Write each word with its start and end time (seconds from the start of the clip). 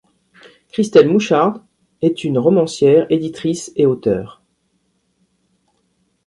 Christel 0.71 1.07
Mouchard 1.07 1.63
est 2.01 2.23
une 2.23 2.39
romancière, 2.39 3.05
éditrice 3.11 3.71
et 3.75 3.85
auteur. 3.85 4.41